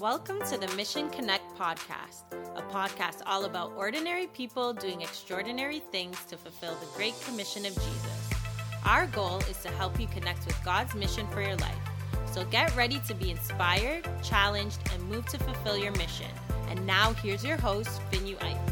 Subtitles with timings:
[0.00, 2.22] Welcome to the Mission Connect podcast,
[2.56, 7.74] a podcast all about ordinary people doing extraordinary things to fulfill the Great Commission of
[7.74, 8.30] Jesus.
[8.86, 11.76] Our goal is to help you connect with God's mission for your life.
[12.32, 16.30] So get ready to be inspired, challenged, and moved to fulfill your mission.
[16.70, 18.69] And now here's your host, Finu Ike.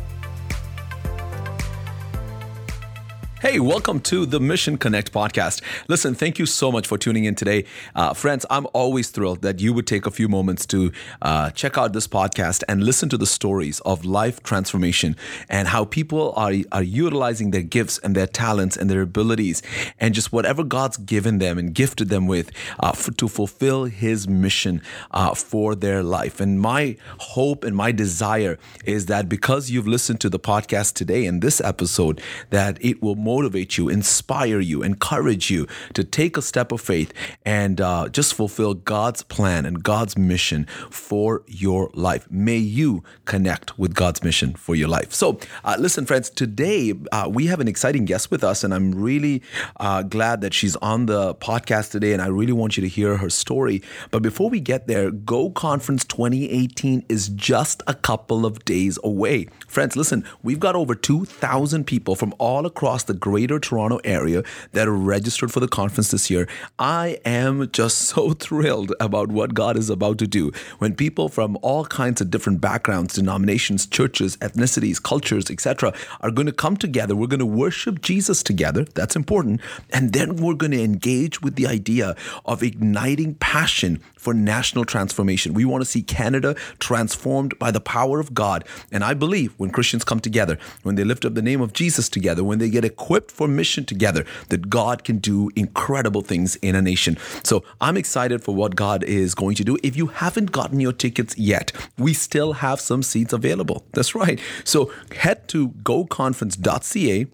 [3.41, 5.63] Hey, welcome to the Mission Connect podcast.
[5.87, 7.67] Listen, thank you so much for tuning in today.
[7.95, 10.91] Uh, friends, I'm always thrilled that you would take a few moments to
[11.23, 15.15] uh, check out this podcast and listen to the stories of life transformation
[15.49, 19.63] and how people are, are utilizing their gifts and their talents and their abilities
[20.01, 24.83] and just whatever God's given them and gifted them with uh, to fulfill His mission
[25.13, 26.41] uh, for their life.
[26.41, 31.25] And my hope and my desire is that because you've listened to the podcast today
[31.25, 36.43] in this episode, that it will motivate you, inspire you, encourage you to take a
[36.43, 37.13] step of faith
[37.45, 42.27] and uh, just fulfill God's plan and God's mission for your life.
[42.31, 45.13] May you connect with God's mission for your life.
[45.13, 48.95] So, uh, listen, friends, today uh, we have an exciting guest with us, and I'm
[48.95, 49.43] really
[49.77, 53.19] uh, glad that she's on the podcast today, and I really want you to hear
[53.19, 53.83] her story.
[54.11, 59.49] But before we get there, Go Conference 2018 is just a couple of days away.
[59.67, 64.89] Friends, listen, we've got over 2,000 people from all across the greater Toronto area that
[64.89, 66.49] are registered for the conference this year.
[66.79, 71.59] I am just so thrilled about what God is about to do when people from
[71.63, 77.15] all kinds of different backgrounds, denominations, churches, ethnicities, cultures, etc., are going to come together.
[77.15, 78.85] We're going to worship Jesus together.
[78.95, 79.61] That's important.
[79.91, 85.55] And then we're going to engage with the idea of igniting passion for national transformation.
[85.55, 88.65] We want to see Canada transformed by the power of God.
[88.93, 92.09] And I believe when Christians come together, when they lift up the name of Jesus
[92.09, 96.75] together, when they get equipped for mission together, that God can do incredible things in
[96.75, 97.17] a nation.
[97.45, 99.79] So I'm excited for what God is going to do.
[99.83, 103.85] If you haven't gotten your tickets yet, we still have some seats available.
[103.93, 104.41] That's right.
[104.65, 107.27] So head to goconference.ca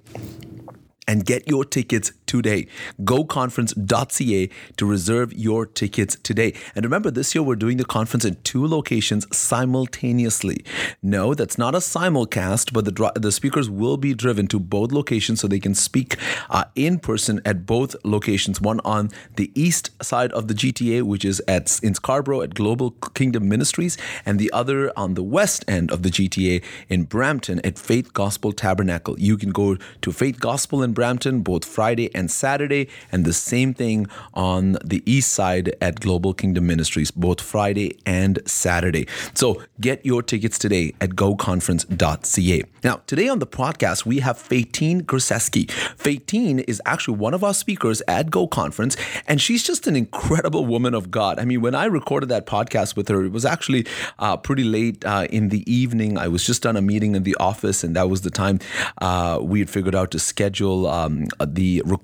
[1.06, 2.66] and get your tickets today.
[3.02, 6.54] GoConference.ca to reserve your tickets today.
[6.74, 10.64] And remember, this year we're doing the conference in two locations simultaneously.
[11.02, 15.40] No, that's not a simulcast, but the, the speakers will be driven to both locations
[15.40, 16.16] so they can speak
[16.50, 18.60] uh, in person at both locations.
[18.60, 22.92] One on the east side of the GTA, which is at in Scarborough at Global
[23.14, 27.78] Kingdom Ministries, and the other on the west end of the GTA in Brampton at
[27.78, 29.18] Faith Gospel Tabernacle.
[29.18, 33.74] You can go to Faith Gospel in Brampton both Friday and Saturday, and the same
[33.74, 39.06] thing on the east side at Global Kingdom Ministries, both Friday and Saturday.
[39.34, 42.62] So get your tickets today at goconference.ca.
[42.82, 45.66] Now, today on the podcast, we have Faytene Grasseschi.
[45.96, 48.96] Faytene is actually one of our speakers at Go Conference,
[49.26, 51.38] and she's just an incredible woman of God.
[51.38, 53.86] I mean, when I recorded that podcast with her, it was actually
[54.18, 56.18] uh, pretty late uh, in the evening.
[56.18, 58.60] I was just done a meeting in the office, and that was the time
[59.00, 62.03] uh, we had figured out to schedule um, the recording.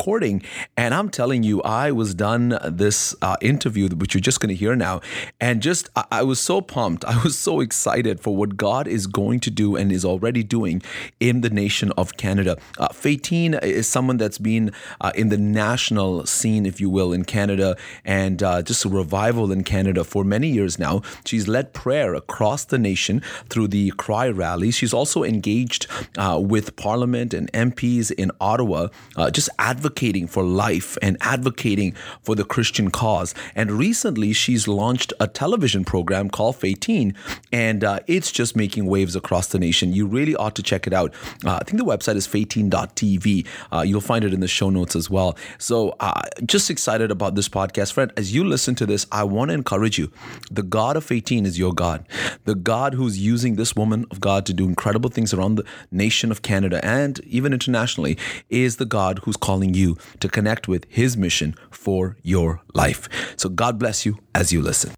[0.77, 4.55] And I'm telling you, I was done this uh, interview, which you're just going to
[4.55, 5.03] hear now,
[5.41, 7.05] and just I, I was so pumped.
[7.15, 10.83] I was so excited for what God is going to do and is already doing
[11.21, 12.56] in the nation of Canada.
[12.78, 14.72] Uh, Faytene is someone that's been
[15.03, 19.53] uh, in the national scene, if you will, in Canada, and uh, just a revival
[19.53, 21.03] in Canada for many years now.
[21.27, 24.71] She's led prayer across the nation through the Cry rally.
[24.71, 30.97] She's also engaged uh, with Parliament and MPs in Ottawa, uh, just advocating for life
[31.03, 33.34] and advocating for the Christian cause.
[33.55, 37.15] And recently, she's launched a television program called Faytene,
[37.53, 39.93] and uh, it's just making waves across the nation.
[39.93, 41.12] You really ought to check it out.
[41.45, 43.47] Uh, I think the website is faytene.tv.
[43.73, 45.37] Uh, you'll find it in the show notes as well.
[45.59, 47.93] So, uh, just excited about this podcast.
[47.93, 50.11] Friend, as you listen to this, I want to encourage you.
[50.51, 52.07] The God of Faytene is your God.
[52.45, 56.31] The God who's using this woman of God to do incredible things around the nation
[56.31, 58.17] of Canada and even internationally
[58.49, 59.80] is the God who's calling you
[60.21, 63.09] to connect with his mission for your life.
[63.37, 64.93] So, God bless you as you listen.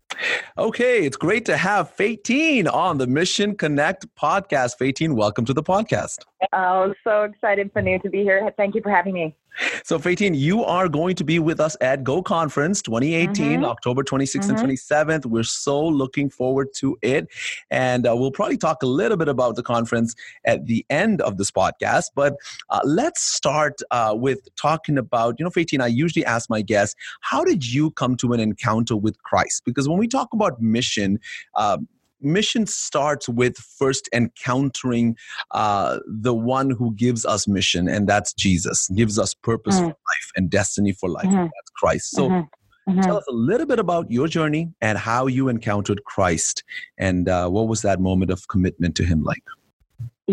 [0.59, 4.79] Okay, it's great to have Faytene on the Mission Connect podcast.
[4.79, 6.19] Faytene, welcome to the podcast.
[6.53, 8.53] Oh, so excited, Fanu, to be here.
[8.57, 9.37] Thank you for having me.
[9.85, 13.65] So, Faytene, you are going to be with us at Go Conference 2018, mm-hmm.
[13.65, 14.57] October 26th mm-hmm.
[14.57, 15.27] and 27th.
[15.27, 17.29] We're so looking forward to it.
[17.71, 20.15] And uh, we'll probably talk a little bit about the conference
[20.45, 22.07] at the end of this podcast.
[22.15, 22.37] But
[22.71, 26.97] uh, let's start uh, with talking about, you know, Faytene, I usually ask my guests,
[27.21, 29.63] how did you come to an encounter with Christ?
[29.65, 31.21] Because when we talk about mission,
[31.55, 31.89] um,
[32.23, 35.17] mission starts with first encountering
[35.51, 39.81] uh, the one who gives us mission, and that's Jesus, gives us purpose mm.
[39.81, 41.27] for life and destiny for life.
[41.27, 41.37] Mm-hmm.
[41.37, 42.11] That's Christ.
[42.11, 42.91] So, mm-hmm.
[42.91, 43.01] Mm-hmm.
[43.03, 46.65] Tell us a little bit about your journey and how you encountered Christ,
[46.99, 49.45] and uh, what was that moment of commitment to Him like?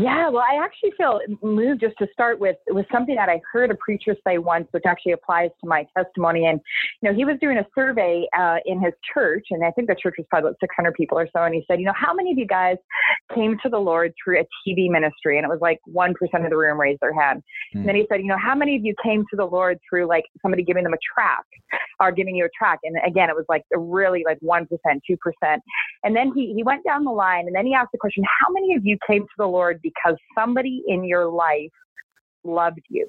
[0.01, 3.69] Yeah, well, I actually feel moved just to start with with something that I heard
[3.69, 6.45] a preacher say once, which actually applies to my testimony.
[6.45, 6.61] And
[7.01, 9.95] you know, he was doing a survey uh, in his church, and I think the
[10.01, 11.43] church was probably about 600 people or so.
[11.43, 12.77] And he said, you know, how many of you guys
[13.35, 15.37] came to the Lord through a TV ministry?
[15.37, 17.43] And it was like one percent of the room raised their hand.
[17.75, 17.79] Mm.
[17.79, 20.07] And then he said, you know, how many of you came to the Lord through
[20.07, 21.43] like somebody giving them a track
[21.99, 22.79] or giving you a track?
[22.83, 25.61] And again, it was like really like one percent, two percent.
[26.05, 28.53] And then he he went down the line, and then he asked the question, how
[28.53, 31.71] many of you came to the Lord because somebody in your life
[32.43, 33.07] loved you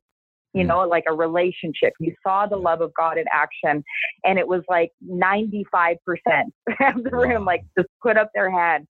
[0.53, 0.69] you mm.
[0.69, 1.93] know, like a relationship.
[2.01, 3.85] You saw the love of God in action,
[4.25, 5.37] and it was like 95%
[6.07, 8.87] of the room, like just put up their hand.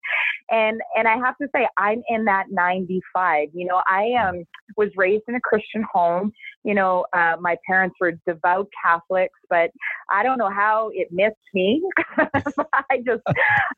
[0.51, 3.49] And and I have to say, I'm in that 95.
[3.53, 4.45] You know, I um
[4.77, 6.33] was raised in a Christian home.
[6.65, 9.71] You know, uh, my parents were devout Catholics, but
[10.11, 11.83] I don't know how it missed me.
[12.19, 13.23] I just,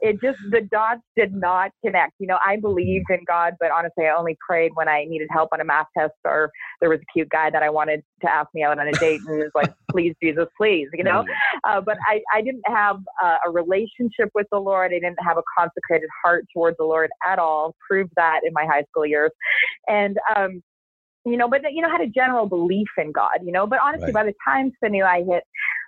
[0.01, 2.15] it just the dots did not connect.
[2.19, 5.51] You know, I believed in God, but honestly, I only prayed when I needed help
[5.53, 6.51] on a math test or
[6.81, 9.21] there was a cute guy that I wanted to ask me out on a date
[9.27, 11.25] and was like, please, Jesus, please, you know.
[11.65, 14.93] Uh, but I, I didn't have uh, a relationship with the Lord.
[14.93, 17.75] I didn't have a consecrated heart towards the Lord at all.
[17.89, 19.31] Proved that in my high school years,
[19.87, 20.63] and um,
[21.25, 23.67] you know, but you know, had a general belief in God, you know.
[23.67, 24.15] But honestly, right.
[24.15, 25.45] by the time Sanu I hit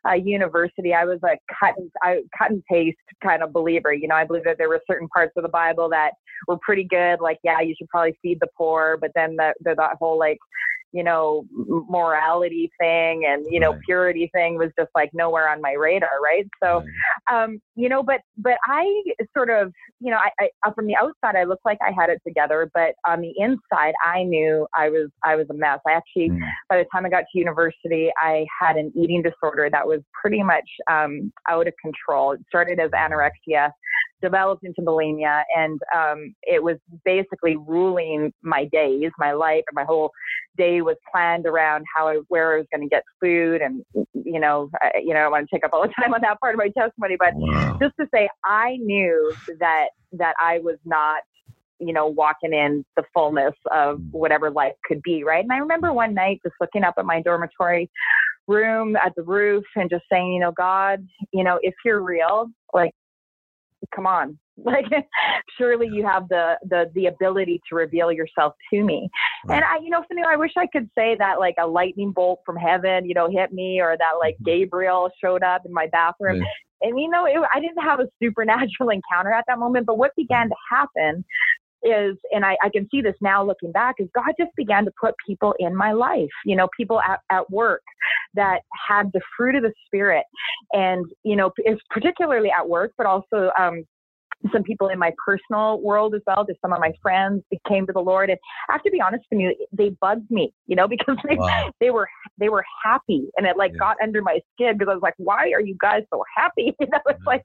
[0.08, 3.92] uh, university, I was a cut and I, cut and paste kind of believer.
[3.92, 6.12] You know, I believe that there were certain parts of the Bible that
[6.46, 9.74] were pretty good, like yeah, you should probably feed the poor, but then the, the
[9.74, 10.38] that whole like
[10.94, 11.44] you know,
[11.88, 13.80] morality thing and, you know, right.
[13.84, 16.08] purity thing was just like nowhere on my radar.
[16.22, 16.46] Right.
[16.62, 16.84] So,
[17.28, 17.42] right.
[17.44, 19.02] um, you know, but, but I
[19.36, 22.10] sort of, you know, I, I, uh, from the outside, I looked like I had
[22.10, 25.80] it together, but on the inside, I knew I was, I was a mess.
[25.84, 26.38] I actually, mm.
[26.68, 30.44] by the time I got to university, I had an eating disorder that was pretty
[30.44, 32.32] much, um, out of control.
[32.32, 33.70] It started as anorexia
[34.24, 39.84] developed into bulimia and um, it was basically ruling my days my life and my
[39.84, 40.10] whole
[40.56, 43.84] day was planned around how I, where I was going to get food and
[44.14, 46.22] you know I, you know I don't want to take up all the time on
[46.22, 47.76] that part of my testimony but wow.
[47.80, 51.22] just to say I knew that that I was not
[51.78, 54.10] you know walking in the fullness of mm.
[54.12, 57.20] whatever life could be right and I remember one night just looking up at my
[57.20, 57.90] dormitory
[58.46, 62.48] room at the roof and just saying you know God you know if you're real
[62.72, 62.92] like
[63.94, 64.84] come on like
[65.58, 69.08] surely you have the the the ability to reveal yourself to me
[69.46, 69.56] right.
[69.56, 72.40] and i you know Fanu, i wish i could say that like a lightning bolt
[72.46, 74.60] from heaven you know hit me or that like mm-hmm.
[74.60, 76.48] gabriel showed up in my bathroom right.
[76.82, 80.12] and you know it, i didn't have a supernatural encounter at that moment but what
[80.16, 81.24] began to happen
[81.84, 84.92] is, and I, I, can see this now looking back, is God just began to
[85.00, 87.82] put people in my life, you know, people at, at work
[88.34, 90.24] that had the fruit of the Spirit.
[90.72, 93.84] And, you know, it's particularly at work, but also um,
[94.52, 96.44] some people in my personal world as well.
[96.46, 98.38] Just some of my friends came to the Lord, and
[98.68, 101.70] I have to be honest with you, they bugged me, you know, because they wow.
[101.80, 102.08] they were
[102.38, 103.78] they were happy, and it like yeah.
[103.78, 106.74] got under my skin because I was like, why are you guys so happy?
[106.84, 107.26] You know, it's yeah.
[107.26, 107.42] like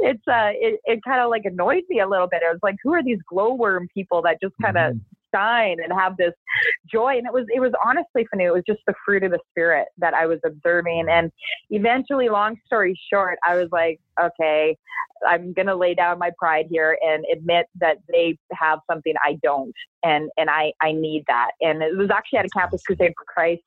[0.00, 2.42] it's uh it, it kind of like annoyed me a little bit.
[2.44, 4.98] I was like, who are these glowworm people that just kind of mm-hmm
[5.34, 6.32] shine and have this
[6.90, 7.16] joy.
[7.16, 9.38] And it was, it was honestly for me, It was just the fruit of the
[9.50, 11.06] spirit that I was observing.
[11.10, 11.30] And
[11.70, 14.76] eventually, long story short, I was like, okay,
[15.26, 19.38] I'm going to lay down my pride here and admit that they have something I
[19.42, 19.74] don't.
[20.02, 21.50] And, and I, I need that.
[21.60, 23.62] And it was actually at a Campus Crusade for Christ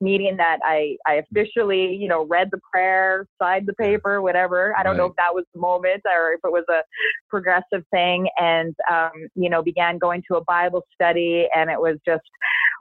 [0.00, 4.74] meeting that I, I officially, you know, read the prayer, signed the paper, whatever.
[4.76, 4.98] I don't right.
[4.98, 6.82] know if that was the moment or if it was a
[7.28, 8.28] progressive thing.
[8.38, 12.24] And, um, you know, began going to a Bible study and it was just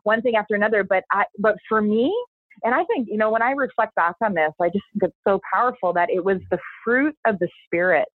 [0.03, 0.83] one thing after another.
[0.83, 2.13] But I, but for me,
[2.63, 5.17] and I think, you know, when I reflect back on this, I just think it's
[5.27, 8.07] so powerful that it was the fruit of the Spirit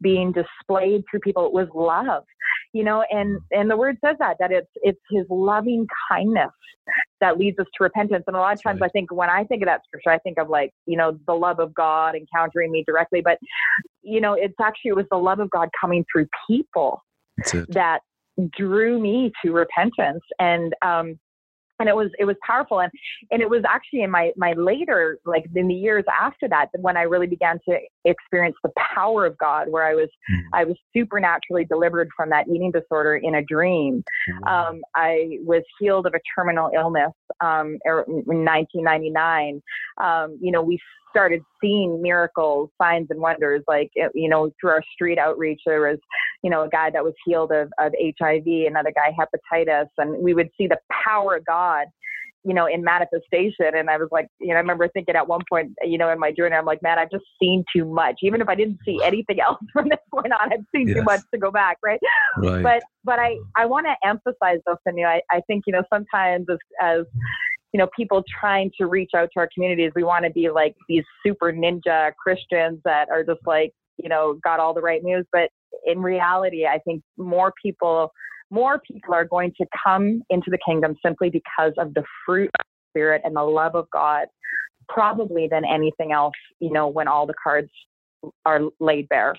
[0.00, 1.46] being displayed through people.
[1.46, 2.24] It was love,
[2.72, 6.50] you know, and, and the word says that, that it's, it's his loving kindness
[7.20, 8.24] that leads us to repentance.
[8.26, 8.88] And a lot of times right.
[8.88, 11.34] I think when I think of that scripture, I think of like, you know, the
[11.34, 13.20] love of God encountering me directly.
[13.20, 13.38] But,
[14.02, 17.02] you know, it's actually, it was the love of God coming through people
[17.68, 18.00] that
[18.56, 20.22] drew me to repentance.
[20.38, 21.18] And, um,
[21.80, 22.92] and it was it was powerful and
[23.30, 26.96] and it was actually in my my later like in the years after that when
[26.96, 30.40] i really began to experience the power of god where i was mm.
[30.52, 34.50] i was supernaturally delivered from that eating disorder in a dream mm.
[34.50, 39.62] um, i was healed of a terminal illness um, er, in 1999
[40.02, 40.78] um, you know we
[41.10, 43.62] started seeing miracles, signs, and wonders.
[43.68, 45.98] Like, eh, you know, through our street outreach, there was,
[46.42, 50.34] you know, a guy that was healed of, of HIV, another guy hepatitis, and we
[50.34, 51.86] would see the power of God
[52.44, 53.74] you know, in manifestation.
[53.74, 56.18] And I was like, you know, I remember thinking at one point, you know, in
[56.18, 58.16] my journey, I'm like, man, I've just seen too much.
[58.22, 60.98] Even if I didn't see anything else from this point on, I've seen yes.
[60.98, 62.00] too much to go back, right?
[62.38, 62.62] right.
[62.62, 65.04] But but I I want to emphasize though, Cindy.
[65.04, 67.18] I I think you know sometimes as as mm-hmm.
[67.72, 70.74] You know people trying to reach out to our communities, we want to be like
[70.88, 75.26] these super ninja Christians that are just like you know got all the right news,
[75.32, 75.50] but
[75.86, 78.12] in reality, I think more people
[78.50, 82.66] more people are going to come into the kingdom simply because of the fruit of
[82.66, 84.26] the Spirit and the love of God,
[84.88, 87.70] probably than anything else, you know, when all the cards
[88.44, 89.36] are laid bare.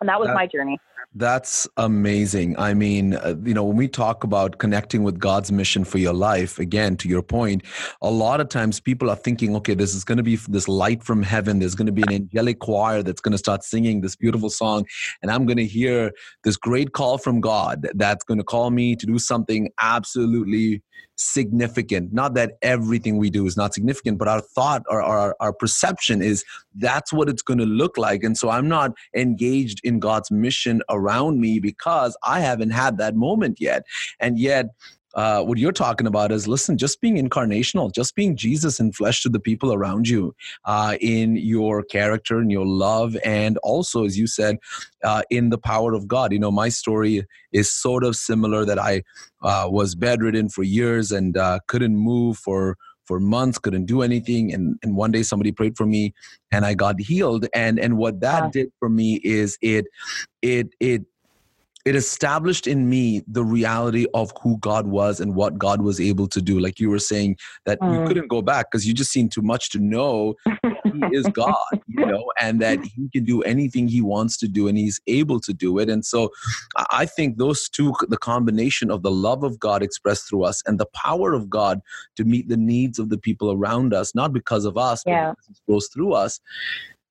[0.00, 0.78] And that was that, my journey.
[1.14, 2.58] That's amazing.
[2.58, 6.12] I mean, uh, you know, when we talk about connecting with God's mission for your
[6.12, 7.62] life, again, to your point,
[8.02, 11.02] a lot of times people are thinking, okay, this is going to be this light
[11.02, 11.58] from heaven.
[11.58, 14.84] There's going to be an angelic choir that's going to start singing this beautiful song.
[15.22, 16.12] And I'm going to hear
[16.44, 20.82] this great call from God that's going to call me to do something absolutely
[21.16, 22.12] significant.
[22.12, 26.22] Not that everything we do is not significant, but our thought or our, our perception
[26.22, 28.22] is that's what it's going to look like.
[28.22, 33.14] And so I'm not engaged in God's mission around me because I haven't had that
[33.14, 33.84] moment yet.
[34.20, 34.66] And yet,
[35.16, 39.22] uh, what you're talking about is listen, just being incarnational, just being Jesus in flesh
[39.22, 40.34] to the people around you,
[40.66, 44.58] uh, in your character and your love, and also, as you said,
[45.02, 46.32] uh, in the power of God.
[46.32, 49.02] You know, my story is sort of similar that I
[49.42, 54.52] uh, was bedridden for years and uh, couldn't move for for months couldn't do anything
[54.52, 56.12] and, and one day somebody prayed for me
[56.50, 59.86] and i got healed and and what that did for me is it
[60.42, 61.02] it it
[61.86, 66.26] it established in me the reality of who God was and what God was able
[66.26, 66.58] to do.
[66.58, 67.94] Like you were saying that mm.
[67.94, 71.54] you couldn't go back because you just seen too much to know he is God,
[71.86, 75.38] you know, and that he can do anything he wants to do and he's able
[75.38, 75.88] to do it.
[75.88, 76.30] And so
[76.90, 80.80] I think those two, the combination of the love of God expressed through us and
[80.80, 81.80] the power of God
[82.16, 85.28] to meet the needs of the people around us, not because of us, yeah.
[85.28, 86.40] but because it flows through us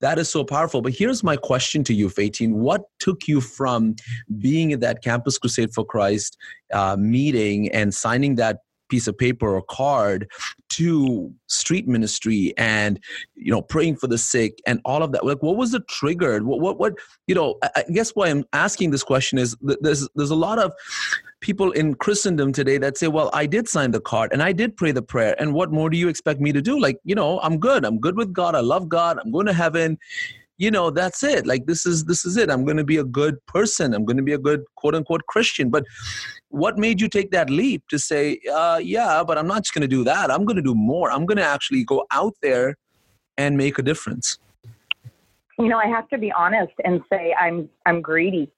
[0.05, 0.83] that is so powerful.
[0.83, 2.53] But here's my question to you, Faytene.
[2.53, 3.95] What took you from
[4.37, 6.37] being at that Campus Crusade for Christ
[6.71, 10.29] uh, meeting and signing that piece of paper or card
[10.69, 12.99] to street ministry and
[13.33, 16.39] you know praying for the sick and all of that like what was the trigger
[16.43, 16.93] what what, what
[17.25, 20.59] you know I, I guess why i'm asking this question is there's there's a lot
[20.59, 20.71] of
[21.45, 24.75] people in Christendom today that say, well, I did sign the card and I did
[24.75, 25.35] pray the prayer.
[25.37, 26.79] And what more do you expect me to do?
[26.79, 27.85] Like, you know, I'm good.
[27.85, 28.55] I'm good with God.
[28.55, 29.19] I love God.
[29.23, 29.99] I'm going to heaven.
[30.57, 31.45] You know, that's it.
[31.45, 32.49] Like this is this is it.
[32.49, 33.93] I'm going to be a good person.
[33.93, 35.69] I'm going to be a good quote unquote Christian.
[35.69, 35.83] But
[36.49, 39.83] what made you take that leap to say, uh, yeah, but I'm not just going
[39.83, 40.31] to do that.
[40.31, 41.11] I'm going to do more.
[41.11, 42.75] I'm going to actually go out there
[43.37, 44.39] and make a difference.
[45.59, 48.49] You know, I have to be honest and say I'm I'm greedy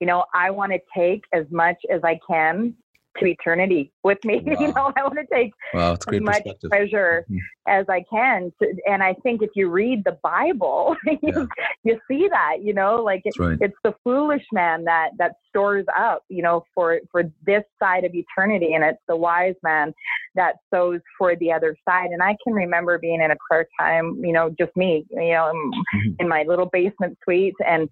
[0.00, 2.74] you know, I want to take as much as I can
[3.18, 4.40] to eternity with me.
[4.50, 4.56] Wow.
[4.60, 7.38] you know, I want to take wow, as much pleasure mm-hmm.
[7.68, 8.52] as I can.
[8.60, 11.44] To, and I think if you read the Bible, yeah.
[11.84, 13.58] you, see that, you know, like it, right.
[13.60, 18.12] it's the foolish man that, that stores up, you know, for, for this side of
[18.14, 18.74] eternity.
[18.74, 19.92] And it's the wise man
[20.34, 22.10] that sows for the other side.
[22.10, 25.52] And I can remember being in a prayer time, you know, just me, you know,
[25.54, 26.12] mm-hmm.
[26.18, 27.88] in my little basement suite and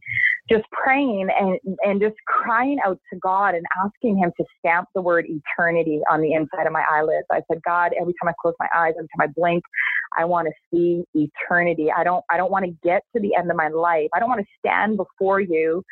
[0.50, 5.02] just praying and, and just crying out to God and asking him to stamp the
[5.02, 7.26] word eternity on the inside of my eyelids.
[7.30, 9.62] I said, God, every time I close my eyes, every time I blink,
[10.18, 11.88] I want to see eternity.
[11.96, 14.08] I don't I don't want to get to the end of my life.
[14.14, 15.84] I don't want to stand before you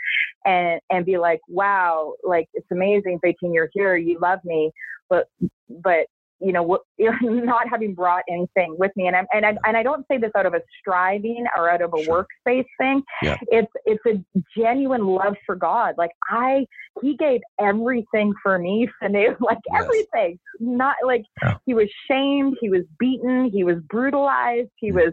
[0.44, 4.72] and and be like, wow, like it's amazing, Faytene, you're here, you love me.
[5.10, 5.28] But
[5.68, 6.06] but
[6.40, 9.07] you know, not having brought anything with me.
[9.07, 11.83] And, I'm, and, I, and I don't say this out of a striving or out
[11.83, 12.26] of a sure.
[12.47, 13.02] workspace thing.
[13.23, 13.37] Yeah.
[13.49, 15.95] It's, it's a genuine love for God.
[15.97, 16.66] Like I,
[17.02, 19.83] he gave everything for me, Sanu, like yes.
[19.83, 21.57] everything, not like yeah.
[21.66, 25.12] he was shamed, he was beaten, he was brutalized, he was,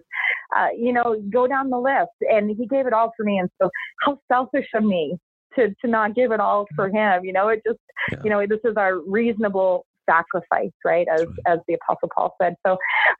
[0.55, 3.37] uh, you know, go down the list and he gave it all for me.
[3.37, 3.69] And so
[4.01, 5.17] how selfish of me
[5.55, 7.23] to, to not give it all for him.
[7.23, 7.79] You know, it just,
[8.11, 8.19] yeah.
[8.23, 11.07] you know, this is our reasonable sacrifice, right?
[11.11, 12.55] As as the Apostle Paul said.
[12.65, 12.77] So,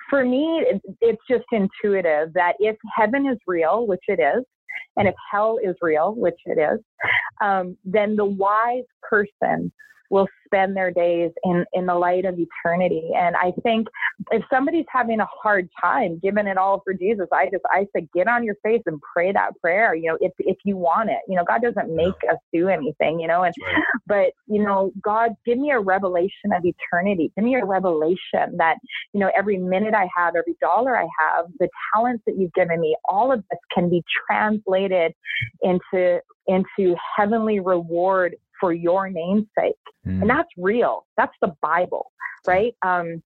[0.10, 4.44] for me, it, it's just intuitive that if heaven is real, which it is,
[4.98, 6.80] and if hell is real, which it is,
[7.42, 9.72] um, then the wise person
[10.14, 13.10] will spend their days in, in the light of eternity.
[13.18, 13.88] And I think
[14.30, 18.08] if somebody's having a hard time giving it all for Jesus, I just, I say,
[18.14, 21.18] get on your face and pray that prayer, you know, if, if you want it,
[21.28, 23.84] you know, God doesn't make us do anything, you know, and, right.
[24.06, 27.32] but, you know, God, give me a revelation of eternity.
[27.36, 28.76] Give me a revelation that,
[29.14, 32.80] you know, every minute I have, every dollar I have, the talents that you've given
[32.80, 35.14] me, all of this can be translated
[35.64, 39.76] into, into heavenly reward for your namesake.
[40.08, 40.22] Mm.
[40.22, 41.06] And that's real.
[41.18, 42.14] That's the Bible,
[42.48, 42.74] right?
[42.82, 43.22] Um,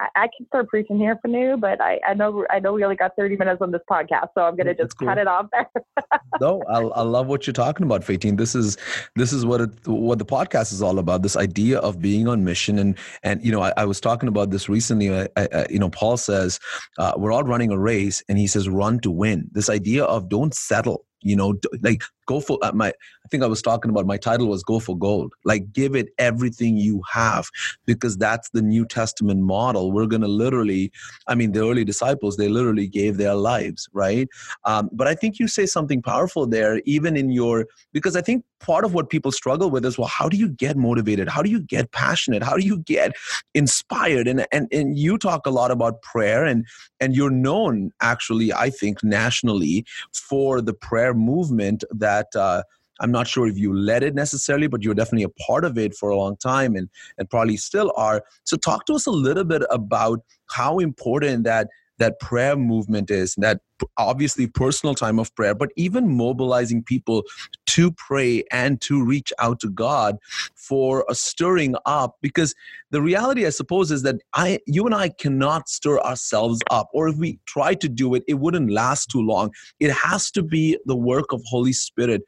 [0.00, 2.96] I, I can start preaching here Fanu, but I, I know I know we only
[2.96, 5.06] got 30 minutes on this podcast, so I'm gonna just cool.
[5.06, 5.70] cut it off there.
[6.40, 8.36] no, I, I love what you're talking about, Faytene.
[8.36, 8.76] This is
[9.14, 11.22] this is what it, what the podcast is all about.
[11.22, 14.50] This idea of being on mission, and and you know, I, I was talking about
[14.50, 15.14] this recently.
[15.14, 16.58] I, I, you know, Paul says
[16.98, 19.48] uh, we're all running a race, and he says run to win.
[19.52, 23.46] This idea of don't settle you know like go for uh, my i think i
[23.46, 25.32] was talking about my title was go for gold.
[25.44, 27.48] Like give it everything you have
[27.86, 29.92] because that's the new testament model.
[29.92, 30.92] We're going to literally
[31.28, 34.28] i mean the early disciples they literally gave their lives right?
[34.64, 38.44] Um, but i think you say something powerful there even in your because i think
[38.60, 41.28] part of what people struggle with is well how do you get motivated?
[41.28, 42.42] How do you get passionate?
[42.42, 43.12] How do you get
[43.54, 44.28] inspired?
[44.28, 46.66] And and, and you talk a lot about prayer and
[47.00, 52.62] and you're known actually i think nationally for the prayer movement that uh,
[53.00, 55.94] I'm not sure if you led it necessarily, but you're definitely a part of it
[55.94, 56.88] for a long time and,
[57.18, 58.22] and probably still are.
[58.44, 61.68] So talk to us a little bit about how important that
[62.02, 63.60] that prayer movement is that
[63.96, 67.22] obviously personal time of prayer but even mobilizing people
[67.66, 70.16] to pray and to reach out to god
[70.56, 72.56] for a stirring up because
[72.90, 77.06] the reality i suppose is that i you and i cannot stir ourselves up or
[77.08, 80.76] if we try to do it it wouldn't last too long it has to be
[80.86, 82.22] the work of holy spirit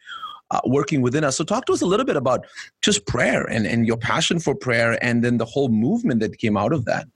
[0.50, 1.38] uh, working within us.
[1.38, 2.46] So, talk to us a little bit about
[2.82, 6.56] just prayer and, and your passion for prayer and then the whole movement that came
[6.56, 7.06] out of that.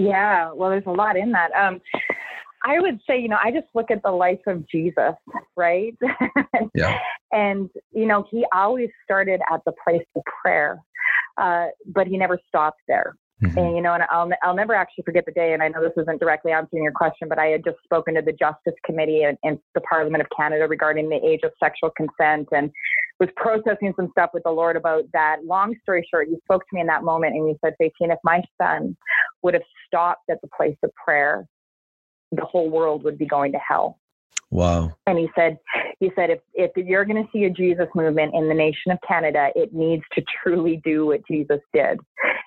[0.00, 1.50] Yeah, well, there's a lot in that.
[1.52, 1.80] Um,
[2.64, 5.14] I would say, you know, I just look at the life of Jesus,
[5.56, 5.96] right?
[6.74, 6.98] yeah.
[7.32, 10.78] And, you know, he always started at the place of prayer,
[11.38, 13.14] uh, but he never stopped there.
[13.42, 13.58] Mm-hmm.
[13.58, 15.92] And, you know, and I'll, I'll never actually forget the day, and I know this
[15.96, 19.38] isn't directly answering your question, but I had just spoken to the Justice Committee and,
[19.42, 22.70] in the Parliament of Canada regarding the age of sexual consent and
[23.18, 25.38] was processing some stuff with the Lord about that.
[25.44, 28.18] Long story short, you spoke to me in that moment and you said, Faytene, if
[28.24, 28.94] my son
[29.42, 31.46] would have stopped at the place of prayer,
[32.32, 33.98] the whole world would be going to hell.
[34.50, 34.92] Wow.
[35.06, 35.58] And he said,
[36.00, 38.98] he said, if, if you're going to see a Jesus movement in the nation of
[39.06, 41.98] Canada, it needs to truly do what Jesus did.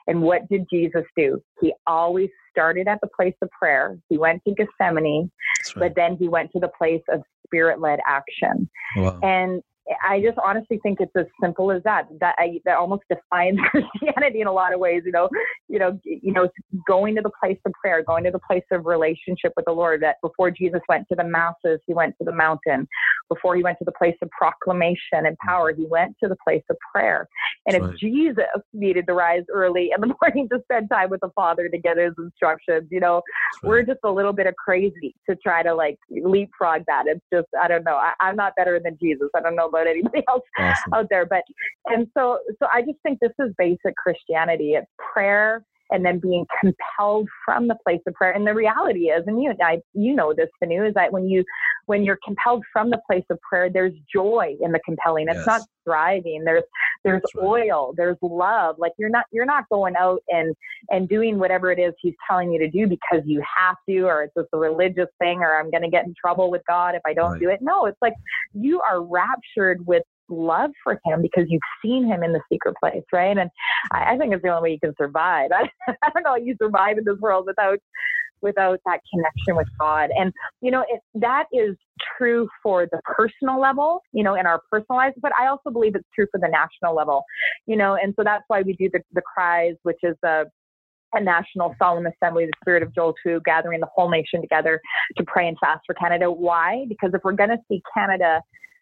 [0.07, 1.41] And what did Jesus do?
[1.61, 3.97] He always started at the place of prayer.
[4.09, 5.31] He went to Gethsemane,
[5.75, 5.79] right.
[5.79, 8.69] but then he went to the place of spirit led action.
[8.97, 9.19] Wow.
[9.23, 9.61] And
[10.07, 12.07] I just honestly think it's as simple as that.
[12.19, 15.03] That I, that almost defines Christianity in a lot of ways.
[15.05, 15.29] You know,
[15.67, 16.47] you know, you know,
[16.87, 20.01] going to the place of prayer, going to the place of relationship with the Lord.
[20.01, 22.87] That before Jesus went to the masses, he went to the mountain.
[23.29, 26.63] Before he went to the place of proclamation and power, he went to the place
[26.69, 27.27] of prayer.
[27.65, 27.99] And That's if right.
[27.99, 31.77] Jesus needed to rise early in the morning to spend time with the Father to
[31.77, 33.15] get his instructions, you know,
[33.63, 33.69] right.
[33.69, 37.03] we're just a little bit of crazy to try to like leapfrog that.
[37.07, 37.95] It's just I don't know.
[37.95, 39.27] I, I'm not better than Jesus.
[39.35, 40.93] I don't know about anybody else awesome.
[40.93, 41.25] out there.
[41.25, 41.43] But
[41.87, 44.73] and so so I just think this is basic Christianity.
[44.73, 48.31] It's prayer and then being compelled from the place of prayer.
[48.31, 51.43] And the reality is, and you I, you know this, Fanu, is that when you
[51.85, 55.27] when you're compelled from the place of prayer, there's joy in the compelling.
[55.27, 55.45] It's yes.
[55.45, 56.43] not striving.
[56.45, 56.63] There's
[57.03, 57.93] there's oil.
[57.95, 58.75] There's love.
[58.77, 60.55] Like you're not you're not going out and
[60.89, 64.23] and doing whatever it is he's telling you to do because you have to, or
[64.23, 67.01] it's just a religious thing, or I'm going to get in trouble with God if
[67.05, 67.41] I don't right.
[67.41, 67.59] do it.
[67.61, 68.13] No, it's like
[68.53, 73.03] you are raptured with love for him because you've seen him in the secret place,
[73.11, 73.37] right?
[73.37, 73.49] And
[73.91, 75.51] I, I think it's the only way you can survive.
[75.53, 77.79] I, I don't know how you survive in this world without
[78.43, 80.09] without that connection with God.
[80.15, 80.31] And,
[80.61, 81.75] you know, it, that is
[82.17, 85.95] true for the personal level, you know, in our personal lives, but I also believe
[85.95, 87.23] it's true for the national level,
[87.65, 90.43] you know, and so that's why we do the, the cries, which is a,
[91.13, 94.81] a national solemn assembly, the spirit of Joel 2, gathering the whole nation together
[95.17, 96.29] to pray and fast for Canada.
[96.29, 96.85] Why?
[96.89, 98.41] Because if we're going to see Canada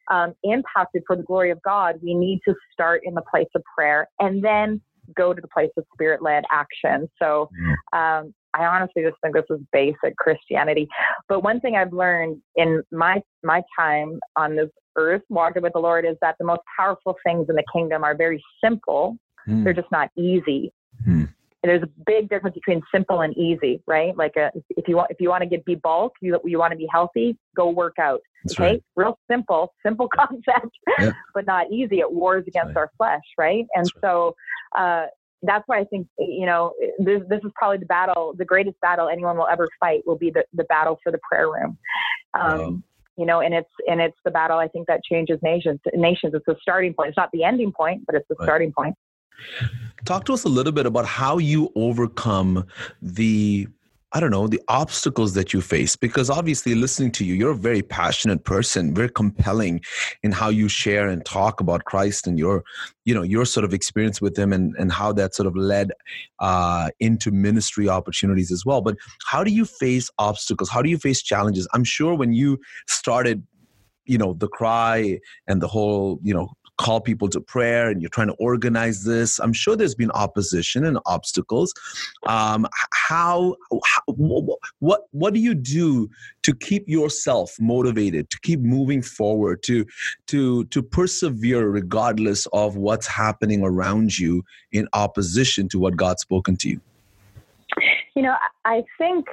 [0.09, 3.61] um, impacted for the glory of God, we need to start in the place of
[3.75, 4.81] prayer and then
[5.15, 7.09] go to the place of spirit led action.
[7.21, 7.49] So
[7.93, 10.87] um, I honestly just think this is basic Christianity.
[11.27, 15.79] But one thing I've learned in my my time on this earth, walking with the
[15.79, 19.17] Lord, is that the most powerful things in the kingdom are very simple.
[19.47, 19.63] Mm.
[19.63, 20.71] They're just not easy.
[21.07, 21.33] Mm.
[21.69, 24.15] There's a big difference between simple and easy, right?
[24.17, 26.57] Like a, uh, if you want if you want to get be bulk, you you
[26.57, 28.21] want to be healthy, go work out.
[28.43, 28.83] That's okay, right.
[28.95, 31.11] real simple, simple concept, yeah.
[31.35, 31.99] but not easy.
[31.99, 32.77] It wars against right.
[32.77, 33.65] our flesh, right?
[33.75, 34.35] And That's so
[34.75, 35.05] uh,
[35.43, 39.07] that's why I think you know this, this is probably the battle, the greatest battle
[39.07, 41.77] anyone will ever fight will be the, the battle for the prayer room.
[42.33, 42.77] Um, wow.
[43.17, 45.79] You know, and it's and it's the battle I think that changes nations.
[45.93, 46.33] Nations.
[46.33, 47.09] It's the starting point.
[47.09, 48.45] It's not the ending point, but it's the right.
[48.45, 48.95] starting point.
[50.05, 52.65] Talk to us a little bit about how you overcome
[53.01, 53.67] the
[54.13, 55.95] I don't know, the obstacles that you face?
[55.95, 59.79] Because obviously, listening to you, you're a very passionate person, very compelling
[60.21, 62.65] in how you share and talk about Christ and your,
[63.05, 65.91] you know, your sort of experience with Him and, and how that sort of led
[66.39, 68.81] uh, into ministry opportunities as well.
[68.81, 70.69] But how do you face obstacles?
[70.69, 71.65] How do you face challenges?
[71.73, 73.47] I'm sure when you started
[74.05, 76.49] you know the cry and the whole you know
[76.81, 80.85] call people to prayer and you're trying to organize this i'm sure there's been opposition
[80.85, 81.73] and obstacles.
[82.27, 82.67] Um,
[83.09, 84.01] how, how
[84.79, 86.09] what what do you do
[86.43, 89.85] to keep yourself motivated to keep moving forward to
[90.27, 96.55] to to persevere regardless of what's happening around you in opposition to what god's spoken
[96.57, 96.81] to you?
[98.15, 99.25] You know i think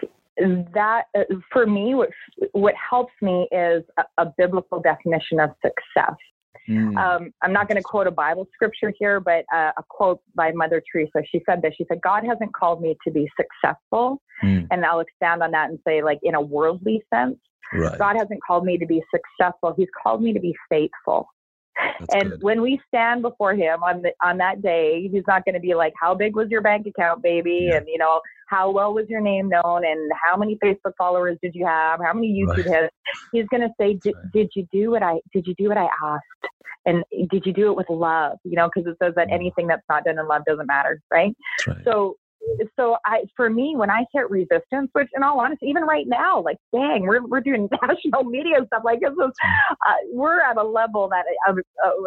[0.75, 2.11] that uh, for me what
[2.53, 6.17] what helps me is a, a biblical definition of success
[6.69, 6.97] Mm.
[6.97, 10.53] Um, I'm not going to quote a Bible scripture here, but uh, a quote by
[10.53, 11.23] Mother Teresa.
[11.31, 11.75] She said this.
[11.77, 14.67] She said, "God hasn't called me to be successful," mm.
[14.71, 17.37] and I'll expand on that and say, like in a worldly sense,
[17.73, 17.99] right.
[17.99, 19.75] God hasn't called me to be successful.
[19.77, 21.29] He's called me to be faithful.
[22.01, 22.43] That's and good.
[22.43, 25.75] when we stand before him on the, on that day, he's not going to be
[25.75, 27.79] like, "How big was your bank account, baby?" Yeah.
[27.79, 31.55] and you know, how well was your name known, and how many Facebook followers did
[31.55, 32.83] you have, how many YouTube right.
[32.83, 32.95] hits.
[33.33, 34.33] He's going to say, right.
[34.33, 35.47] "Did you do what I did?
[35.47, 36.53] You do what I asked?"
[36.87, 39.35] and did you do it with love you know because it says that mm.
[39.35, 41.35] anything that's not done in love doesn't matter right,
[41.67, 41.77] right.
[41.85, 42.17] so
[42.77, 46.43] so I, for me, when I hit resistance, which in all honesty, even right now,
[46.43, 48.83] like, dang, we're, we're doing national media stuff.
[48.85, 49.33] Like, this is,
[49.87, 51.59] uh, we're at a level that of,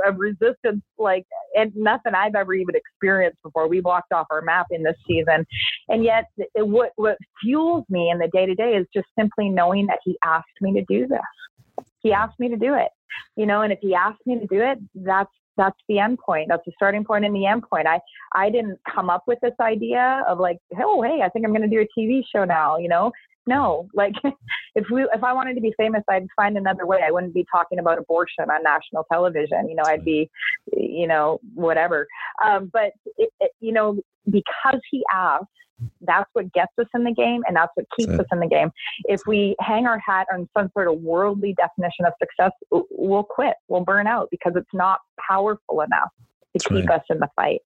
[0.06, 1.26] of resistance, like,
[1.56, 3.68] and nothing I've ever even experienced before.
[3.68, 5.46] We walked off our map in this season.
[5.90, 9.50] And yet it, what, what fuels me in the day to day is just simply
[9.50, 11.86] knowing that he asked me to do this.
[12.00, 12.90] He asked me to do it
[13.36, 16.48] you know and if he asked me to do it that's that's the end point.
[16.50, 17.88] That's the starting point and the end point.
[17.88, 18.00] I
[18.34, 21.68] i didn't come up with this idea of like oh hey i think i'm going
[21.70, 23.12] to do a tv show now you know?
[23.48, 24.14] No like
[24.76, 27.00] if we if i wanted to be famous i'd find another way.
[27.06, 29.84] I wouldn't be talking about abortion on national television you know?
[29.86, 30.30] I'd be
[30.74, 32.08] you know whatever.
[32.46, 35.46] Um, but it, it, you know because he asked
[36.02, 38.72] that's what gets us in the game and that's what keeps us in the game.
[39.06, 43.56] If we hang our hat on some sort of worldly definition of success, we'll quit,
[43.68, 47.00] we'll burn out because it's not powerful enough to that's keep right.
[47.00, 47.62] us in the fight.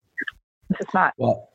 [0.69, 1.13] It's just not.
[1.17, 1.49] Well,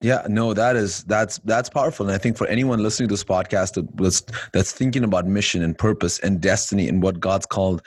[0.00, 3.24] yeah, no, that is that's that's powerful, and I think for anyone listening to this
[3.24, 7.80] podcast that's that's thinking about mission and purpose and destiny and what God's called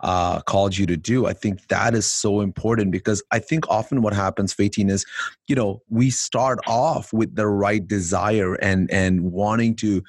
[0.00, 4.02] uh, called you to do, I think that is so important because I think often
[4.02, 5.04] what happens, Faytene, is
[5.48, 10.02] you know we start off with the right desire and and wanting to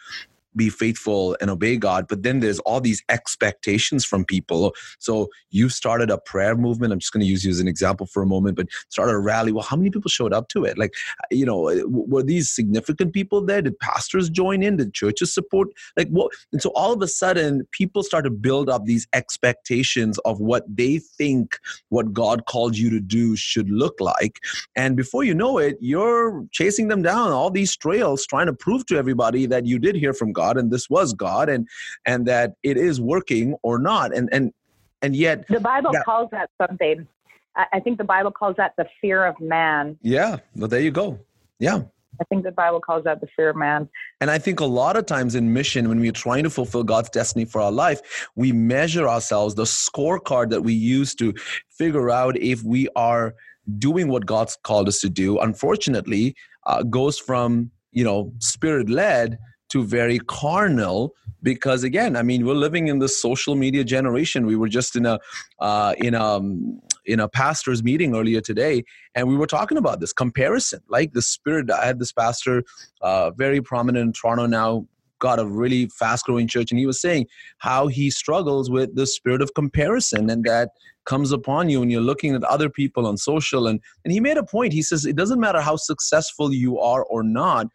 [0.55, 2.07] be faithful and obey God.
[2.07, 4.73] But then there's all these expectations from people.
[4.99, 6.93] So you started a prayer movement.
[6.93, 9.19] I'm just going to use you as an example for a moment, but started a
[9.19, 9.51] rally.
[9.51, 10.77] Well, how many people showed up to it?
[10.77, 10.93] Like,
[11.31, 13.61] you know, were these significant people there?
[13.61, 14.77] Did pastors join in?
[14.77, 15.69] Did churches support?
[15.97, 16.31] Like, what?
[16.51, 20.63] And so all of a sudden, people start to build up these expectations of what
[20.67, 21.57] they think
[21.89, 24.39] what God called you to do should look like.
[24.75, 28.85] And before you know it, you're chasing them down all these trails, trying to prove
[28.87, 31.67] to everybody that you did hear from God God and this was God and
[32.05, 34.15] and that it is working or not.
[34.15, 34.53] And and
[35.01, 37.07] and yet the Bible that, calls that something.
[37.55, 39.97] I think the Bible calls that the fear of man.
[40.01, 40.37] Yeah.
[40.57, 41.19] Well, there you go.
[41.57, 41.83] Yeah.
[42.19, 43.87] I think the Bible calls that the fear of man.
[44.19, 47.09] And I think a lot of times in mission, when we're trying to fulfill God's
[47.09, 51.33] destiny for our life, we measure ourselves, the scorecard that we use to
[51.69, 53.35] figure out if we are
[53.79, 59.37] doing what God's called us to do, unfortunately, uh, goes from, you know, spirit led
[59.69, 64.45] to very carnal because again i mean we're living in the social media generation.
[64.45, 65.19] We were just in a
[65.59, 69.99] uh, in a um, in a pastor's meeting earlier today and we were talking about
[69.99, 70.81] this comparison.
[70.89, 72.63] Like the spirit i had this pastor
[73.01, 74.87] uh, very prominent in toronto now
[75.19, 77.25] got a really fast growing church and he was saying
[77.59, 80.69] how he struggles with the spirit of comparison and that
[81.05, 83.67] comes upon you when you're looking at other people on social.
[83.67, 84.73] And and he made a point.
[84.73, 87.67] He says it doesn't matter how successful you are or not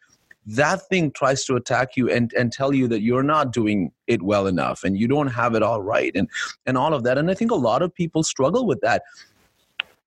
[0.47, 4.23] that thing tries to attack you and, and tell you that you're not doing it
[4.23, 6.29] well enough and you don't have it all right and,
[6.67, 7.19] and all of that.
[7.19, 9.03] And I think a lot of people struggle with that.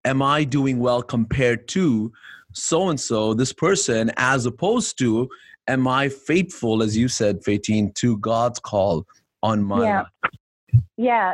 [0.06, 2.12] Am I doing well compared to
[2.54, 5.28] so and so, this person, as opposed to,
[5.68, 9.06] am I faithful, as you said, Faytene, to God's call
[9.42, 9.98] on my yeah.
[10.00, 10.32] life?
[10.98, 11.34] Yeah,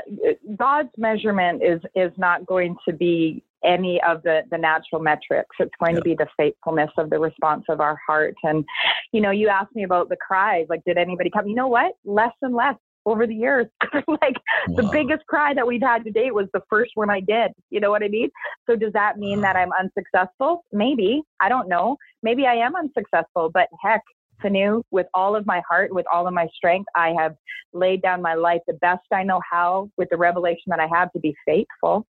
[0.55, 5.55] God's measurement is is not going to be any of the, the natural metrics.
[5.59, 5.99] It's going yeah.
[5.99, 8.35] to be the faithfulness of the response of our heart.
[8.43, 8.65] And,
[9.11, 10.65] you know, you asked me about the cries.
[10.69, 11.47] Like, did anybody come?
[11.47, 11.93] You know what?
[12.05, 13.67] Less and less over the years.
[14.07, 14.75] like wow.
[14.75, 17.51] the biggest cry that we've had to date was the first one I did.
[17.69, 18.29] You know what I mean?
[18.69, 19.53] So does that mean wow.
[19.53, 20.63] that I'm unsuccessful?
[20.71, 21.21] Maybe.
[21.39, 21.97] I don't know.
[22.23, 24.01] Maybe I am unsuccessful, but heck,
[24.43, 27.35] Fanu, with all of my heart, with all of my strength, I have
[27.73, 31.11] laid down my life the best I know how with the revelation that I have
[31.13, 32.05] to be faithful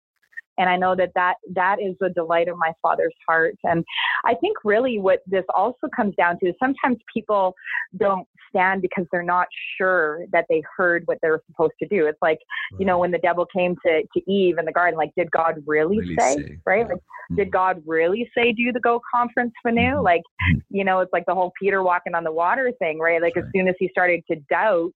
[0.58, 3.56] and I know that that that is the delight of my Father's heart.
[3.64, 3.84] And
[4.26, 7.54] I think really what this also comes down to is sometimes people
[7.98, 12.08] don't stand because they're not sure that they heard what they were supposed to do.
[12.08, 12.40] It's like
[12.80, 15.64] you know when the devil came to to Eve in the garden, like did God
[15.66, 16.86] really, really say, say, right?
[16.86, 16.94] Yeah.
[16.94, 17.36] Like mm-hmm.
[17.36, 19.82] did God really say do the go conference Fanu?
[19.82, 20.04] Mm-hmm.
[20.04, 20.60] Like mm-hmm.
[20.70, 23.22] you know it's like the whole Peter walking on the water thing, right?
[23.22, 23.46] Like right.
[23.46, 24.92] as soon as he started to doubt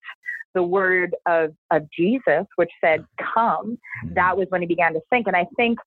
[0.53, 4.13] the word of, of Jesus, which said, come, mm-hmm.
[4.15, 5.27] that was when he began to think.
[5.27, 5.79] And I think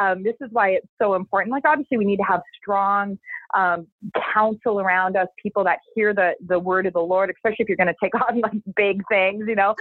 [0.00, 1.52] um, this is why it's so important.
[1.52, 3.18] Like, obviously, we need to have strong
[3.54, 3.86] um,
[4.34, 7.76] counsel around us, people that hear the, the word of the Lord, especially if you're
[7.76, 9.74] going to take on like big things, you know,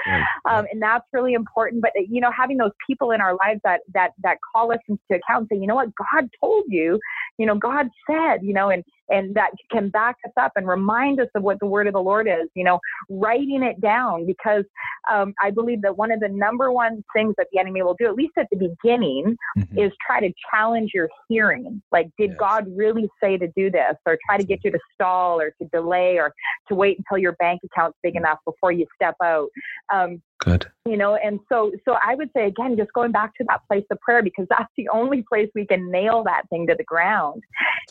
[0.50, 1.82] um, and that's really important.
[1.82, 5.02] But, you know, having those people in our lives that, that, that call us into
[5.10, 7.00] account, and say, you know what, God told you,
[7.38, 11.20] you know, God said, you know, and, and that can back us up and remind
[11.20, 14.64] us of what the word of the Lord is, you know, writing it down because
[15.12, 18.06] um, I believe that one of the number one things that the enemy will do,
[18.06, 19.78] at least at the beginning, mm-hmm.
[19.78, 21.82] is try to challenge your hearing.
[21.92, 22.40] Like, did yes.
[22.40, 23.96] God really say to do this?
[24.06, 26.34] Or try to get you to stall or to delay or
[26.70, 29.50] to wait until your bank account's big enough before you step out.
[29.94, 30.66] Um, Good.
[30.86, 33.86] You know, and so so I would say again, just going back to that place
[33.90, 37.42] of prayer because that's the only place we can nail that thing to the ground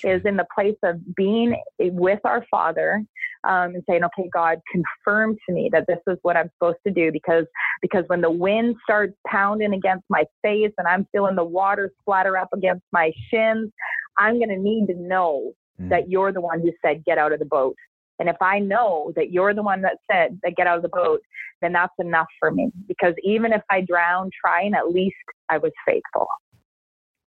[0.05, 3.03] is in the place of being with our Father
[3.45, 6.93] um, and saying, okay, God, confirm to me that this is what I'm supposed to
[6.93, 7.47] do because
[7.81, 12.37] because when the wind starts pounding against my face and I'm feeling the water splatter
[12.37, 13.71] up against my shins,
[14.19, 15.89] I'm going to need to know mm.
[15.89, 17.77] that you're the one who said, get out of the boat.
[18.19, 20.89] And if I know that you're the one that said that get out of the
[20.89, 21.21] boat,
[21.61, 22.71] then that's enough for me.
[22.87, 25.17] Because even if I drown trying, at least
[25.49, 26.27] I was faithful.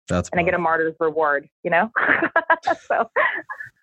[0.08, 1.90] That's and I get a martyr's reward, you know?
[2.88, 3.08] so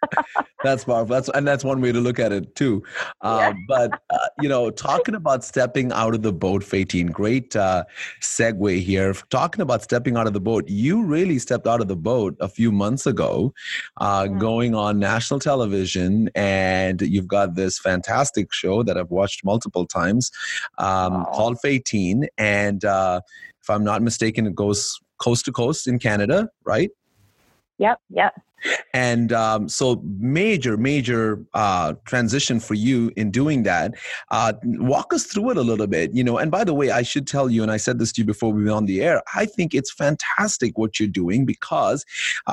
[0.64, 1.06] that's powerful.
[1.06, 2.84] That's and that's one way to look at it too.
[3.22, 3.60] Uh, yeah.
[3.68, 7.86] but uh, you know, talking about stepping out of the boat, Faytene, great uh,
[8.22, 9.14] segue here.
[9.30, 12.48] Talking about stepping out of the boat, you really stepped out of the boat a
[12.48, 13.54] few months ago,
[14.00, 14.38] mm-hmm.
[14.38, 20.32] going on national television, and you've got this fantastic show that I've watched multiple times
[20.78, 23.22] um, called Faytene, and uh,
[23.62, 26.90] if I'm not mistaken, it goes coast to coast in Canada, right?
[27.78, 28.34] Yep, yep.
[28.93, 33.93] And um, so, major, major uh, transition for you in doing that.
[34.30, 36.38] Uh, walk us through it a little bit, you know.
[36.38, 38.52] And by the way, I should tell you, and I said this to you before
[38.52, 39.21] we went on the air.
[39.36, 42.06] I think it's fantastic what you're doing because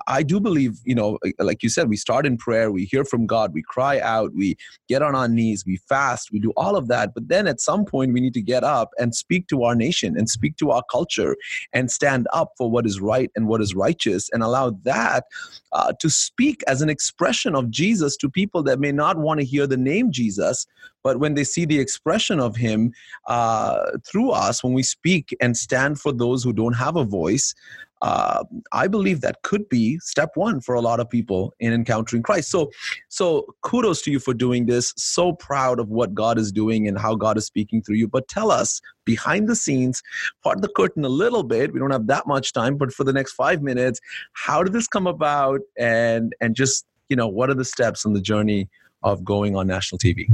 [0.06, 3.26] I do believe, you know, like you said, we start in prayer, we hear from
[3.26, 4.56] God, we cry out, we
[4.88, 7.14] get on our knees, we fast, we do all of that.
[7.14, 10.16] But then at some point, we need to get up and speak to our nation
[10.16, 11.36] and speak to our culture
[11.72, 15.24] and stand up for what is right and what is righteous and allow that
[15.72, 19.46] uh, to speak as an expression of Jesus to people that may not want to
[19.46, 20.66] hear the name Jesus,
[21.02, 22.92] but when they see the expression of Him
[23.26, 27.54] uh, through us, when we speak and stand for those who don't have a voice,
[28.02, 32.22] uh, I believe that could be step one for a lot of people in encountering
[32.22, 32.50] Christ.
[32.50, 32.70] So,
[33.08, 34.92] so kudos to you for doing this.
[34.96, 38.08] So proud of what God is doing and how God is speaking through you.
[38.08, 40.02] But tell us behind the scenes,
[40.42, 41.72] part the curtain a little bit.
[41.72, 44.00] We don't have that much time, but for the next five minutes,
[44.32, 45.60] how did this come about?
[45.78, 48.68] And and just you know, what are the steps on the journey
[49.02, 50.28] of going on national TV?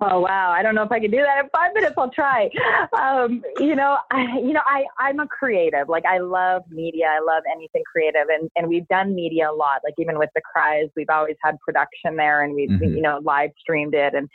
[0.00, 0.52] Oh wow!
[0.52, 1.94] I don't know if I can do that in five minutes.
[1.98, 2.48] I'll try.
[2.98, 5.88] Um, you know, I, you know, I I'm a creative.
[5.88, 7.06] Like I love media.
[7.06, 9.80] I love anything creative, and and we've done media a lot.
[9.84, 12.84] Like even with the cries, we've always had production there, and we mm-hmm.
[12.84, 14.14] you know live streamed it.
[14.14, 14.28] And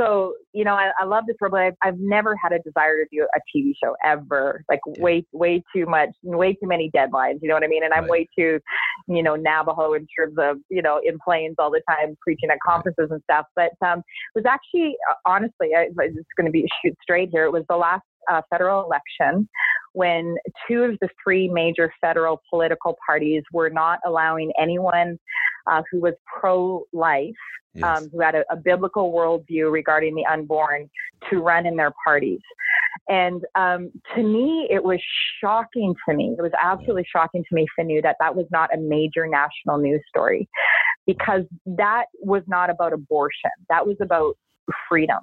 [0.00, 2.96] so you know, I, I love this role, but I've, I've never had a desire
[2.96, 4.64] to do a TV show ever.
[4.68, 5.02] Like yeah.
[5.02, 7.38] way way too much, way too many deadlines.
[7.42, 7.84] You know what I mean?
[7.84, 8.58] And I'm way too,
[9.06, 12.58] you know, Navajo in terms of you know in planes all the time, preaching at
[12.66, 13.46] conferences and stuff.
[13.54, 14.96] But um, it was actually
[15.26, 17.44] honestly, I, it's going to be shoot straight here.
[17.44, 19.48] It was the last uh, federal election
[19.92, 20.36] when
[20.68, 25.18] two of the three major federal political parties were not allowing anyone
[25.70, 27.30] uh, who was pro life,
[27.74, 27.84] yes.
[27.84, 30.88] um, who had a, a, biblical worldview regarding the unborn,
[31.28, 32.40] to run in their parties.
[33.08, 35.00] And um, to me, it was
[35.40, 36.34] shocking to me.
[36.38, 40.00] It was absolutely shocking to me, Fanu, that that was not a major national news
[40.08, 40.48] story
[41.06, 43.50] because that was not about abortion.
[43.68, 44.36] That was about
[44.88, 45.20] freedom.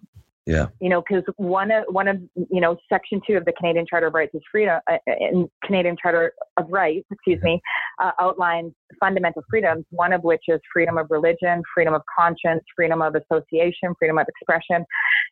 [0.47, 0.67] Yeah.
[0.79, 4.07] You know, because one of one of you know Section Two of the Canadian Charter
[4.07, 4.79] of Rights is freedom.
[4.89, 7.59] Uh, in Canadian Charter of Rights, excuse me,
[8.01, 9.83] uh, outlines fundamental freedoms.
[9.89, 14.25] One of which is freedom of religion, freedom of conscience, freedom of association, freedom of
[14.29, 14.85] expression.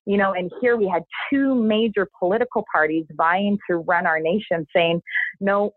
[0.05, 4.67] You know, and here we had two major political parties vying to run our nation,
[4.75, 5.01] saying,
[5.39, 5.71] "No,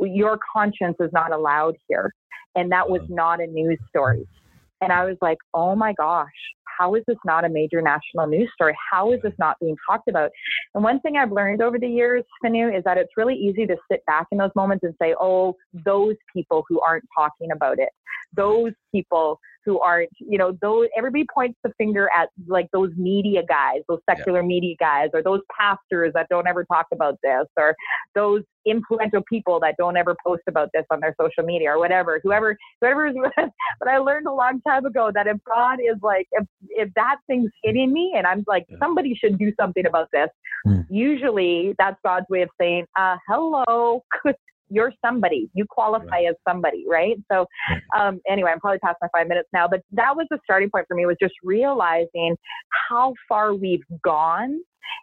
[0.00, 2.14] your conscience is not allowed here,"
[2.54, 4.26] and that was not a news story.
[4.80, 6.28] And I was like, oh my gosh,
[6.78, 8.76] how is this not a major national news story?
[8.90, 10.30] How is this not being talked about?
[10.74, 13.76] And one thing I've learned over the years, Finu, is that it's really easy to
[13.90, 17.90] sit back in those moments and say, oh, those people who aren't talking about it,
[18.34, 19.38] those people
[19.68, 23.98] who aren't, you know, those everybody points the finger at like those media guys, those
[24.08, 24.46] secular yeah.
[24.46, 27.74] media guys, or those pastors that don't ever talk about this, or
[28.14, 32.18] those influential people that don't ever post about this on their social media or whatever.
[32.22, 33.14] Whoever, whoever is.
[33.36, 37.16] but I learned a long time ago that if God is like, if if that
[37.26, 38.78] thing's hitting me, and I'm like, yeah.
[38.80, 40.28] somebody should do something about this.
[40.66, 40.86] Mm.
[40.88, 44.02] Usually, that's God's way of saying, uh, "Hello,
[44.70, 45.50] you're somebody.
[45.54, 47.16] You qualify as somebody, right?
[47.30, 47.46] So,
[47.96, 50.86] um, anyway, I'm probably past my five minutes now, but that was the starting point
[50.88, 52.36] for me was just realizing
[52.88, 54.60] how far we've gone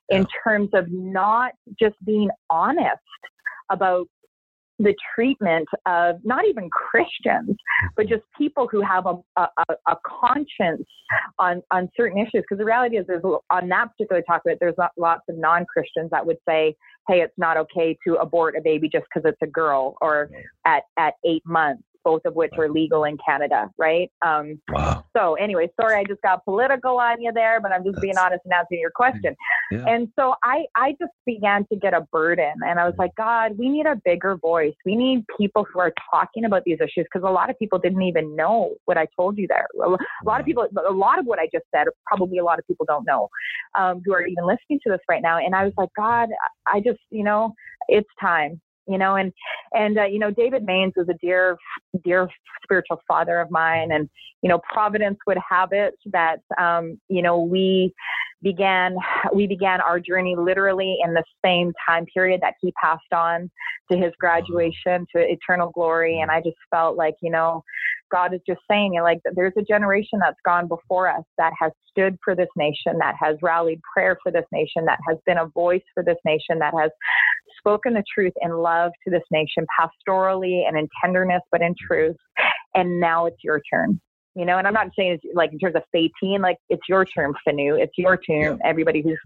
[0.09, 0.27] in yeah.
[0.43, 2.99] terms of not just being honest
[3.71, 4.07] about
[4.79, 7.55] the treatment of not even Christians,
[7.95, 9.47] but just people who have a, a,
[9.87, 10.87] a conscience
[11.39, 12.43] on, on certain issues.
[12.43, 16.25] Because the reality is, there's on that particular topic, there's lots of non Christians that
[16.25, 16.75] would say,
[17.07, 20.29] hey, it's not okay to abort a baby just because it's a girl or
[20.65, 24.09] at, at eight months both of which are legal in Canada, right?
[24.25, 25.03] Um, wow.
[25.17, 28.17] So anyway, sorry, I just got political on you there, but I'm just That's, being
[28.17, 29.35] honest and answering your question.
[29.71, 29.85] Yeah.
[29.87, 33.57] And so I, I just began to get a burden, and I was like, God,
[33.57, 34.75] we need a bigger voice.
[34.85, 38.03] We need people who are talking about these issues because a lot of people didn't
[38.03, 39.67] even know what I told you there.
[39.83, 39.89] A
[40.25, 42.85] lot of people, a lot of what I just said, probably a lot of people
[42.85, 43.27] don't know
[43.77, 45.39] um, who are even listening to this right now.
[45.39, 46.29] And I was like, God,
[46.67, 47.53] I just, you know,
[47.87, 49.31] it's time you know and
[49.73, 51.57] and uh, you know david mains was a dear
[52.03, 52.27] dear
[52.63, 54.09] spiritual father of mine and
[54.41, 57.93] you know providence would have it that um, you know we
[58.41, 58.95] began
[59.33, 63.49] we began our journey literally in the same time period that he passed on
[63.91, 67.63] to his graduation to eternal glory and i just felt like you know
[68.11, 71.53] god is just saying you know, like there's a generation that's gone before us that
[71.59, 75.37] has stood for this nation that has rallied prayer for this nation that has been
[75.37, 76.91] a voice for this nation that has
[77.65, 82.15] spoken the truth in love to this nation pastorally and in tenderness but in truth
[82.75, 83.99] and now it's your turn
[84.35, 87.05] you know, and I'm not saying it's like in terms of Faytene, like it's your
[87.05, 88.69] turn, Fanu, it's your turn, yeah.
[88.69, 89.17] everybody who's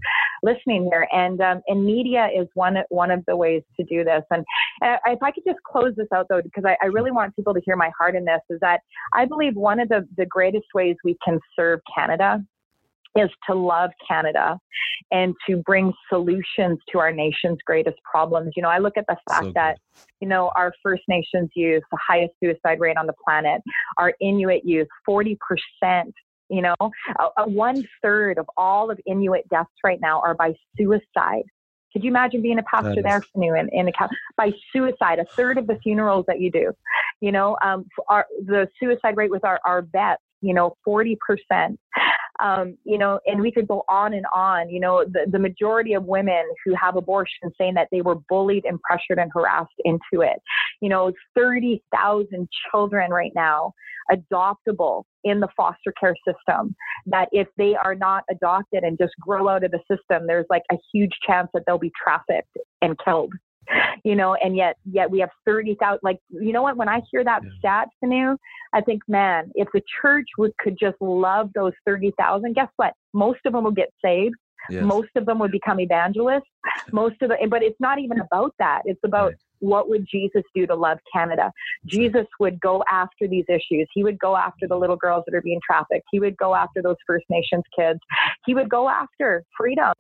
[0.44, 1.08] listening here.
[1.12, 4.22] And um, and media is one one of the ways to do this.
[4.30, 4.46] And
[4.86, 7.56] uh, if I could just close this out though, because I, I really want people
[7.56, 8.82] to hear my heart in this, is that
[9.16, 12.44] I believe one of the, the greatest ways we can serve Canada
[13.16, 14.58] is to love Canada
[15.12, 18.54] and to bring solutions to our nation's greatest problems.
[18.56, 19.78] You know, I look at the fact so that,
[20.20, 23.62] you know, our First Nations youth, the highest suicide rate on the planet,
[23.98, 25.38] our Inuit youth, 40%.
[26.52, 30.56] You know, a, a one third of all of Inuit deaths right now are by
[30.76, 31.44] suicide.
[31.94, 33.92] Could you imagine being a pastor there, Fanu, in, in a,
[34.36, 35.20] by suicide?
[35.20, 36.72] A third of the funerals that you do,
[37.22, 41.18] you know, um, our, the suicide rate with our, our vets, you know, 40%
[42.42, 44.70] um, you know, and we could go on and on.
[44.70, 48.66] You know, the, the majority of women who have abortions saying that they were bullied
[48.66, 50.42] and pressured and harassed into it.
[50.82, 53.74] You know, 30,000 children right now
[54.12, 56.76] adoptable in the foster care system
[57.06, 60.64] that if they are not adopted and just grow out of the system, there's like
[60.72, 63.34] a huge chance that they'll be trafficked and killed
[64.04, 67.24] you know, and yet, yet we have 30,000, like, you know what, when I hear
[67.24, 67.50] that yeah.
[67.60, 68.38] stat, Fanu,
[68.74, 72.94] I think, man, if the church would, could just love those 30,000, guess what?
[73.14, 74.36] Most of them will get saved.
[74.70, 74.84] Yes.
[74.84, 76.50] Most of them would become evangelists.
[76.92, 78.82] Most of the, but it's not even about that.
[78.86, 79.36] It's about right.
[79.60, 81.52] what would Jesus do to love Canada?
[81.88, 83.88] Jesus would go after these issues.
[83.94, 86.06] He would go after the little girls that are being trafficked.
[86.12, 88.00] He would go after those First Nations kids.
[88.46, 89.94] He would go after freedom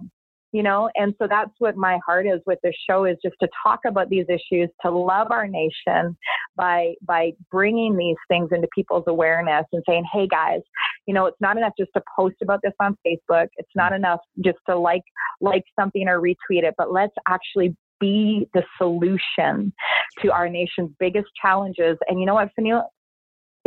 [0.51, 0.89] you know?
[0.95, 4.09] And so that's what my heart is with this show is just to talk about
[4.09, 6.17] these issues to love our nation
[6.55, 10.61] by by bringing these things into people's awareness and saying hey guys
[11.05, 13.47] you know it's not enough just to post about this on facebook.
[13.57, 15.03] It's not enough just to like
[15.41, 19.73] like something or retweet it but let's actually be the solution
[20.21, 21.97] to our nation's biggest challenges.
[22.07, 22.49] And you know what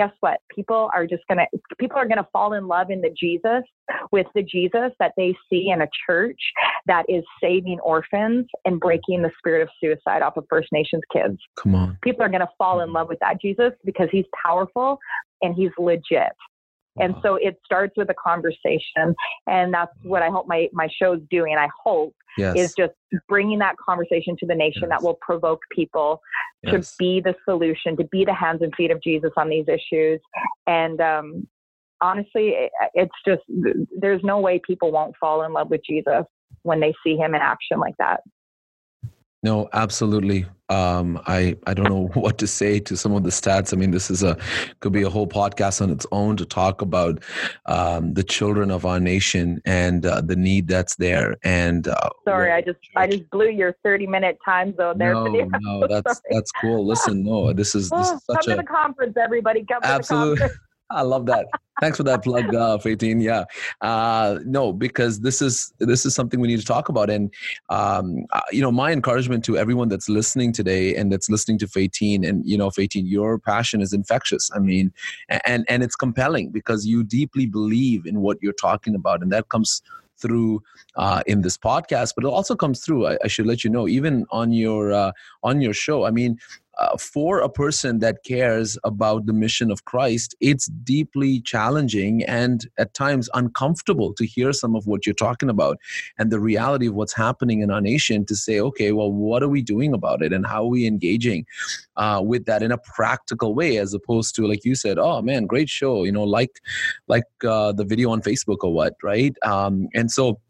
[0.03, 0.41] guess what?
[0.55, 1.47] People are just gonna
[1.79, 3.63] people are gonna fall in love in the Jesus
[4.11, 6.41] with the Jesus that they see in a church
[6.87, 11.39] that is saving orphans and breaking the spirit of suicide off of First Nations kids.
[11.59, 11.99] Come on.
[12.03, 12.95] People are gonna fall in mm.
[12.95, 14.99] love with that Jesus because he's powerful
[15.41, 16.33] and he's legit.
[17.01, 19.15] And so it starts with a conversation.
[19.47, 21.53] And that's what I hope my, my show's doing.
[21.53, 22.57] And I hope yes.
[22.57, 22.93] is just
[23.29, 24.91] bringing that conversation to the nation yes.
[24.91, 26.21] that will provoke people
[26.63, 26.91] yes.
[26.91, 30.21] to be the solution, to be the hands and feet of Jesus on these issues.
[30.67, 31.49] And um,
[32.01, 33.43] honestly, it's just,
[33.99, 36.25] there's no way people won't fall in love with Jesus
[36.63, 38.21] when they see him in action like that.
[39.45, 40.47] No, absolutely.
[40.69, 43.75] Um, I I don't know what to say to some of the stats.
[43.75, 44.39] I mean, this is a
[44.81, 47.23] could be a whole podcast on its own to talk about
[47.67, 51.37] um, the children of our nation and uh, the need that's there.
[51.43, 55.13] And uh, sorry, I just I just blew your thirty minute time zone there.
[55.15, 56.87] No, no, that's that's cool.
[56.87, 59.65] Listen, no, this is this is such come a to the conference, everybody.
[59.65, 60.47] Come absolutely.
[60.93, 61.47] I love that.
[61.81, 63.23] Thanks for that plug, uh, Faytene.
[63.23, 63.45] Yeah,
[63.81, 67.33] uh, no, because this is this is something we need to talk about, and
[67.71, 71.67] um, uh, you know, my encouragement to everyone that's listening today and that's listening to
[71.67, 74.51] Faytene, and you know, Faytene, your passion is infectious.
[74.55, 74.93] I mean,
[75.45, 79.49] and and it's compelling because you deeply believe in what you're talking about, and that
[79.49, 79.83] comes
[80.19, 80.63] through
[80.97, 83.07] uh, in this podcast, but it also comes through.
[83.09, 85.13] I, I, should let you know, even on your uh,
[85.43, 86.05] on your show.
[86.05, 86.39] I mean,
[86.79, 92.67] uh, for a person that cares about the mission of Christ, it's deeply challenging and
[92.79, 95.79] at times uncomfortable to hear some of what you're talking about
[96.19, 99.49] and the reality of what's happening in our nation to say, okay, well, what are
[99.49, 101.45] we doing about it and how are we engaging
[101.97, 105.47] uh, with that in a practical way as opposed to, like you said, oh man,
[105.47, 106.61] great show, you know, like
[107.09, 109.37] like uh, the video on Facebook or what, right?
[109.43, 110.41] Um, and so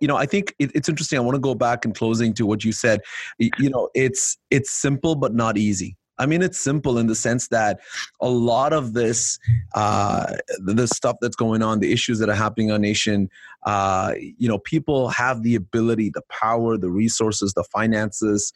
[0.00, 2.46] You know i think it, it's interesting i want to go back in closing to
[2.46, 3.00] what you said
[3.38, 7.48] you know it's it's simple but not easy I mean, it's simple in the sense
[7.48, 7.80] that
[8.20, 9.38] a lot of this,
[9.74, 13.30] uh, the stuff that's going on, the issues that are happening in our nation,
[13.64, 18.52] uh, you know, people have the ability, the power, the resources, the finances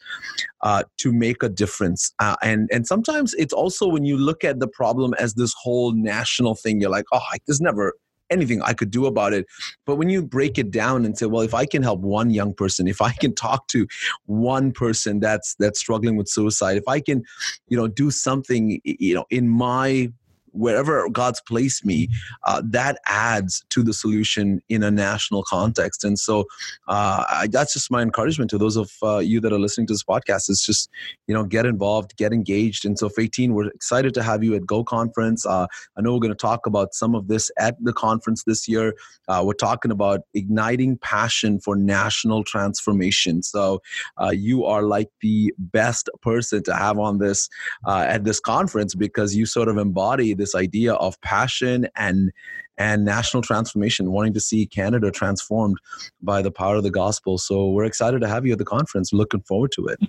[0.61, 2.13] uh, to make a difference.
[2.19, 5.91] Uh, and and sometimes it's also when you look at the problem as this whole
[5.91, 7.93] national thing, you're like, oh, this never
[8.29, 9.45] anything I could do about it.
[9.85, 12.53] But when you break it down and say, well, if I can help one young
[12.53, 13.87] person, if I can talk to
[14.25, 17.23] one person that's that's struggling with suicide, if I can,
[17.67, 20.11] you know, do something, you know, in my
[20.55, 22.09] wherever God's placed me,
[22.43, 26.03] uh, that adds to the solution in a national context.
[26.03, 26.45] And so
[26.87, 29.93] uh, I, that's just my encouragement to those of uh, you that are listening to
[29.93, 30.89] this podcast is just,
[31.27, 32.85] you know, get involved, get engaged.
[32.85, 35.45] And so Faytene, we're excited to have you at Go Conference.
[35.45, 38.67] Uh, I know we're going to talk about some of this at the conference this
[38.67, 38.95] year.
[39.27, 43.41] Uh, we're talking about igniting passion for national transformation.
[43.43, 43.81] So
[44.21, 47.49] uh, you are like the best person to have on this
[47.87, 52.31] at this conference because you sort of embody this this idea of passion and
[52.77, 55.77] and national transformation, wanting to see Canada transformed
[56.21, 57.37] by the power of the gospel.
[57.37, 59.13] So we're excited to have you at the conference.
[59.13, 59.99] Looking forward to it.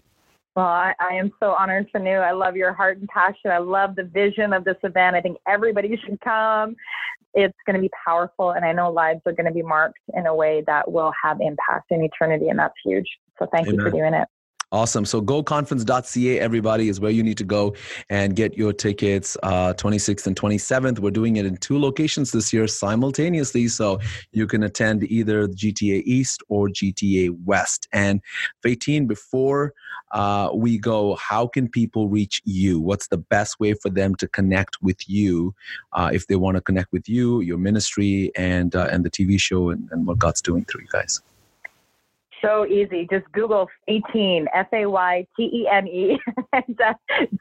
[0.57, 2.19] Well, I, I am so honored, Fanu.
[2.19, 3.51] I love your heart and passion.
[3.53, 5.15] I love the vision of this event.
[5.15, 6.75] I think everybody should come.
[7.35, 10.27] It's going to be powerful, and I know lives are going to be marked in
[10.27, 13.07] a way that will have impact in eternity, and that's huge.
[13.39, 13.79] So thank Amen.
[13.79, 14.27] you for doing it.
[14.73, 15.05] Awesome.
[15.05, 17.77] So goconference.ca, everybody, is where you need to go
[18.11, 19.37] and get your tickets.
[19.45, 20.99] Uh, 26th and 27th.
[20.99, 23.69] We're doing it in two locations this year simultaneously.
[23.69, 24.01] So
[24.33, 27.87] you can attend either GTA East or GTA West.
[27.93, 28.21] And
[28.65, 29.73] Faytene, before
[30.11, 32.81] uh, we go, how can people reach you?
[32.81, 35.55] What's the best way for them to connect with you
[35.93, 39.41] uh, if they want to connect with you, your ministry, and, uh, and the TV
[39.41, 41.23] show and, and what God's doing through you guys?
[42.43, 43.07] So easy.
[43.11, 46.19] Just Google Faytene, F A Y T E N E.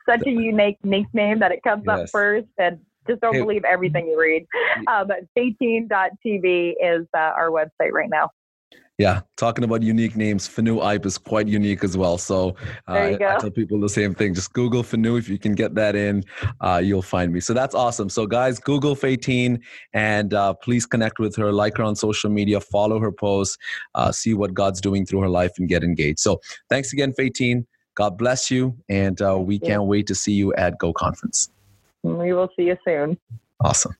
[0.10, 2.00] Such a unique nickname that it comes yes.
[2.00, 2.48] up first.
[2.58, 3.41] And just don't hey.
[3.41, 4.48] believe everything you read.
[4.88, 8.30] Um, Faytene.tv is uh, our website right now.
[8.98, 12.18] Yeah, talking about unique names, Fanu Ipe is quite unique as well.
[12.18, 12.56] So
[12.88, 14.34] uh, I, I, tell people the same thing.
[14.34, 16.24] Just Google Fanu if you can get that in,
[16.62, 17.41] uh, you'll find me.
[17.41, 18.08] So that's awesome.
[18.08, 19.60] So guys, Google Faytene
[19.93, 23.58] and uh, please connect with her, like her on social media, follow her posts,
[23.96, 26.20] uh, see what God's doing through her life, and get engaged.
[26.20, 26.39] So
[26.70, 27.66] thanks again, Faytene.
[27.96, 31.50] God bless you, and uh, we can't wait to see you at Go Conference.
[32.04, 33.18] We will see you soon.
[33.62, 33.96] Awesome.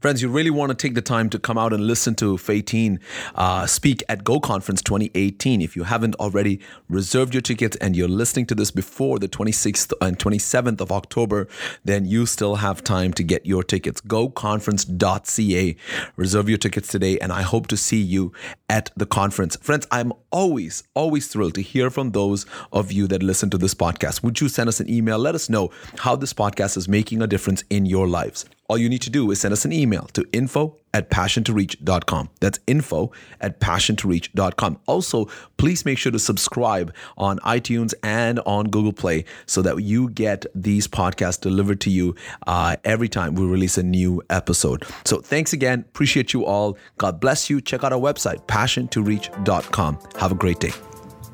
[0.00, 2.98] Friends, you really want to take the time to come out and listen to Faytene
[3.36, 5.62] uh, speak at Go Conference 2018.
[5.62, 9.94] If you haven't already reserved your tickets and you're listening to this before the 26th
[10.02, 11.48] and 27th of October,
[11.84, 14.02] then you still have time to get your tickets.
[14.02, 15.76] GoConference.ca.
[16.16, 18.32] Reserve your tickets today, and I hope to see you
[18.68, 19.56] at the conference.
[19.56, 23.74] Friends, I'm always, always thrilled to hear from those of you that listen to this
[23.74, 24.22] podcast.
[24.22, 25.18] Would you send us an email?
[25.18, 25.70] Let us know
[26.00, 29.30] how this podcast is making a difference in your lives all you need to do
[29.30, 32.30] is send us an email to info at passiontoreach.com.
[32.40, 34.78] That's info at passiontoreach.com.
[34.86, 40.08] Also, please make sure to subscribe on iTunes and on Google Play so that you
[40.10, 42.14] get these podcasts delivered to you
[42.46, 44.84] uh, every time we release a new episode.
[45.04, 45.80] So, thanks again.
[45.80, 46.78] Appreciate you all.
[46.96, 47.60] God bless you.
[47.60, 49.98] Check out our website, passiontoreach.com.
[50.18, 50.72] Have a great day.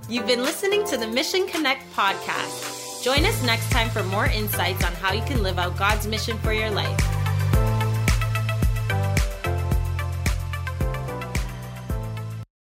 [0.08, 3.02] You've been listening to the Mission Connect podcast.
[3.02, 6.36] Join us next time for more insights on how you can live out God's mission
[6.38, 7.09] for your life.